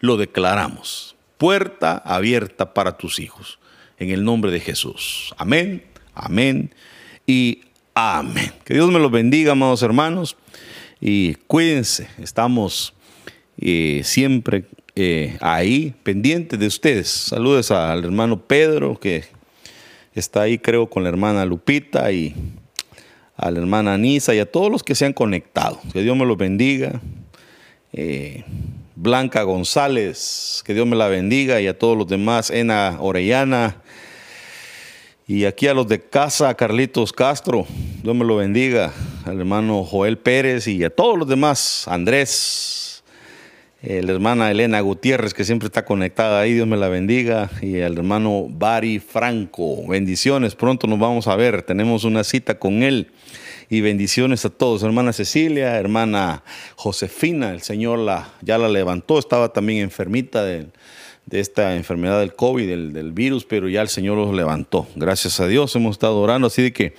[0.00, 1.14] lo declaramos.
[1.36, 3.60] Puerta abierta para tus hijos.
[3.98, 5.32] En el nombre de Jesús.
[5.38, 6.74] Amén, amén
[7.24, 7.60] y
[7.94, 8.52] amén.
[8.64, 10.36] Que Dios me los bendiga, amados hermanos.
[11.00, 12.94] Y cuídense, estamos
[13.60, 14.64] eh, siempre
[14.96, 17.08] eh, ahí pendientes de ustedes.
[17.08, 19.24] Saludos al hermano Pedro, que
[20.14, 22.34] está ahí creo con la hermana Lupita y
[23.36, 25.80] a la hermana Anisa y a todos los que se han conectado.
[25.92, 27.00] Que Dios me los bendiga.
[27.92, 28.44] Eh,
[28.96, 33.76] Blanca González, que Dios me la bendiga y a todos los demás, Ena Orellana.
[35.30, 37.66] Y aquí a los de casa, Carlitos Castro,
[38.02, 38.94] Dios me lo bendiga
[39.26, 43.04] al hermano Joel Pérez y a todos los demás, Andrés,
[43.82, 47.78] eh, la hermana Elena Gutiérrez, que siempre está conectada ahí, Dios me la bendiga, y
[47.82, 49.86] al hermano Bari Franco.
[49.86, 53.12] Bendiciones, pronto nos vamos a ver, tenemos una cita con él.
[53.68, 56.42] Y bendiciones a todos, hermana Cecilia, hermana
[56.74, 60.68] Josefina, el Señor la, ya la levantó, estaba también enfermita de,
[61.28, 64.86] de esta enfermedad del COVID, del, del virus, pero ya el Señor los levantó.
[64.96, 66.94] Gracias a Dios hemos estado orando, así de que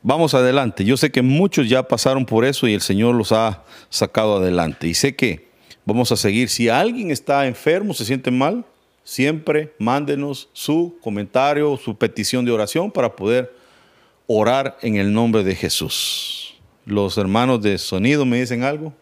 [0.00, 0.82] vamos adelante.
[0.84, 4.88] Yo sé que muchos ya pasaron por eso y el Señor los ha sacado adelante.
[4.88, 5.48] Y sé que
[5.84, 6.48] vamos a seguir.
[6.48, 8.64] Si alguien está enfermo, se siente mal,
[9.04, 13.54] siempre mándenos su comentario, su petición de oración para poder
[14.26, 16.54] orar en el nombre de Jesús.
[16.86, 18.94] Los hermanos de sonido me dicen algo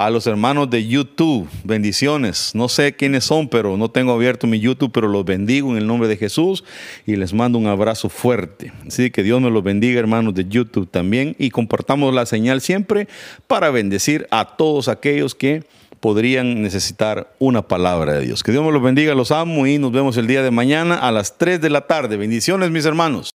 [0.00, 2.52] a los hermanos de YouTube, bendiciones.
[2.54, 5.86] No sé quiénes son, pero no tengo abierto mi YouTube, pero los bendigo en el
[5.86, 6.64] nombre de Jesús
[7.04, 8.72] y les mando un abrazo fuerte.
[8.86, 13.08] Así que Dios me los bendiga, hermanos de YouTube también, y compartamos la señal siempre
[13.46, 15.64] para bendecir a todos aquellos que
[16.00, 18.42] podrían necesitar una palabra de Dios.
[18.42, 21.12] Que Dios me los bendiga, los amo y nos vemos el día de mañana a
[21.12, 22.16] las 3 de la tarde.
[22.16, 23.32] Bendiciones, mis hermanos.